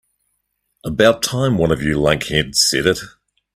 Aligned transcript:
About 0.83 1.21
time 1.21 1.59
one 1.59 1.71
of 1.71 1.83
you 1.83 1.99
lunkheads 1.99 2.55
said 2.55 2.87
it. 2.87 3.01